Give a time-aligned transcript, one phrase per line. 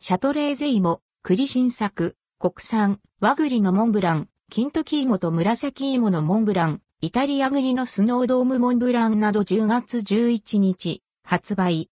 [0.00, 11.90] シャトレーゼ芋、栗新作、国産、和栗のモンブラン、金時芋と紫芋のモンブラン、イタリア栗のスノードームモンブランなど10月11日、発売。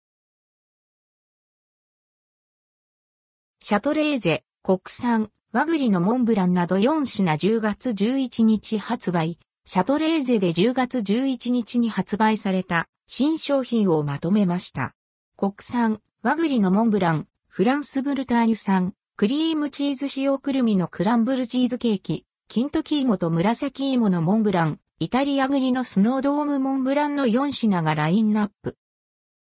[3.61, 9.41] シャトレーゼ、国産、和栗のモンブランなど4品10月11日発売。
[9.67, 14.95] シャトレーゼで10月11日に発売された新商品をまとめました。
[15.37, 28.77] 国産、和栗のモンブラン、フランスブルターニュ産、クリームチーズ使用くるみのクランブルチーズケーキ、金時芋と紫芋のモンブラン、イタリア栗のスノードームモンブランの4品がラインナップ。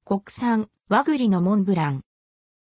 [0.04, 2.02] 国産、和栗のモンブラン。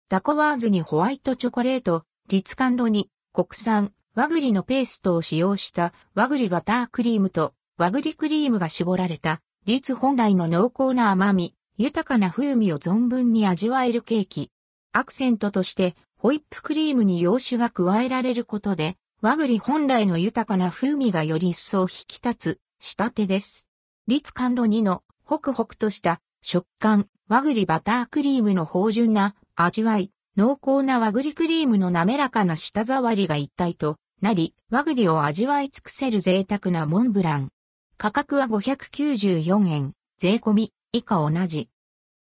[0.10, 14.52] ダコワーズにホワイトチョコレート、リツカンドに国産、和栗のペーストを使用した和栗バタークリームと和栗クリームが絞られた、リツ本来の濃厚な甘み、豊かな風味を存分に味わえるケーキ。
[14.98, 23.68] アクセントとしてホイップクリームに洋酒が加えられることで、和栗本来の豊かな風味がより一層引き立つ仕立てです。
[24.08, 37.50] リツカンド2のホクホクとした食感、和栗バタークリームの芳醇な味わい、濃厚な和栗クリームの滑らかな舌触りが一体となり、和栗を味わい尽くせる贅沢なモンブラン。
[37.98, 41.68] 価格は594円、税込み、以下同じ。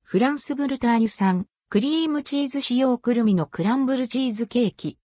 [0.03, 4.97] フランスブルターニュ産、クリームチーズ使用くるみのクランブルチーズケーキ。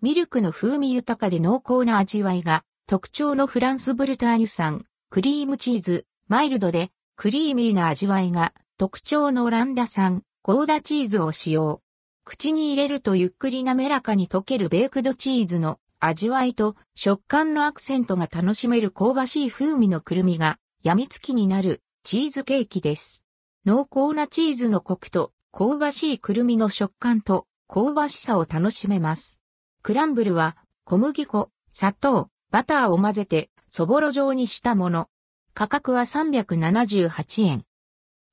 [0.00, 11.82] ミルクの風味豊かで濃厚な味わいが特徴のフランスブルターニュ産クリームチーズ、マイルドでクリーミーな味わいが特徴のオランダ産ゴーダチーズを使用。
[12.24, 23.22] 口に入れるとゆっくり滑らかに溶けるベークドチーズの味わいと食感のアクセントが楽しめる香ばしい風味のくるみが病みつきになるチーズケーキです。
[23.64, 29.38] 濃厚なチーズのコクと香ばしいくるみの食感と香ばしさを楽しめます。
[29.82, 35.10] クランブルは小麦粉、砂糖、バターを混ぜてそぼろ状にしたもの。
[35.52, 37.64] 価格は378円。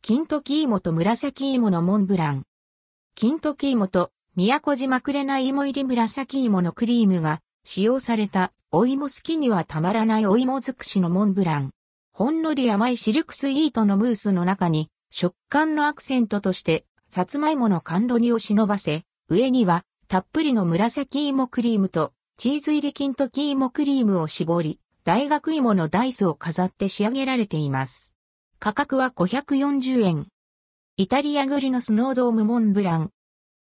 [0.02, 2.44] 金時芋と紫芋のモンブラン。
[3.16, 11.72] 金時芋と宮古島くれない芋入り紫芋のクリームが使用されたお芋好きにはたまらないお芋尽くしのモンブラン。
[12.14, 28.14] ほんのり甘いシルクスイートのムースの中に食感のアクセントとしてさつまいもの甘露煮を忍ばせ、上にはたっぷりの紫芋クリームとチーズ入り金時芋クリームを絞り、大学芋のダイスを飾って仕上げられています。
[28.60, 30.28] 価格は540円。
[30.98, 33.10] イタリア栗のスノードームモンブラン。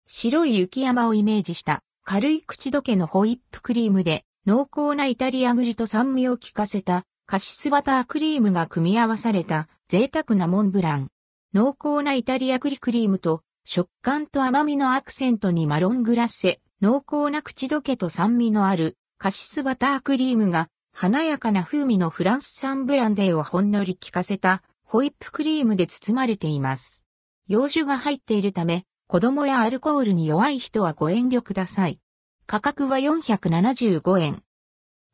[0.07, 11.09] 白い雪山をイメージした軽い口どけのホイップクリームで濃厚なイタリア栗と酸味を効かせたカシスバタークリームが組み合わされた贅沢なモンブラン。
[11.57, 27.07] 濃厚なイタリア栗クリームと食感と甘みのアクセントにマロングラッセ、濃厚な口どけと酸味のあるカシスバタークリームが華やかな風味のフランス産ブランデーをほんのり効かせたホイップクリームで包まれています。
[27.49, 31.99] 洋酒が入っているため、子供やアルコールに弱い人はご遠慮ください。
[32.45, 34.43] 価格は475円。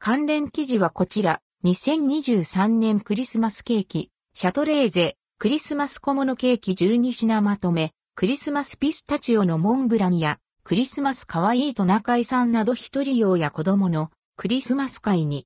[0.01, 15.41] 関連記事はこちら、2023年クリスマスケーキ、シャトレーゼ、クリスマス小物ケーキ12品まとめ、クリスマスピスタチオのモンブランや、クリスマスかわいいトナカイさんなど一人用や子供のクリスマス会に